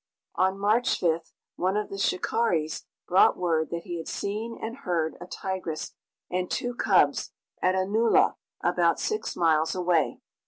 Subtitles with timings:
[0.33, 5.15] On March 5th, one of the shikaris brought word that he had seen and heard
[5.21, 5.93] a tigress
[6.27, 10.19] and two cubs at a nullah about six miles away.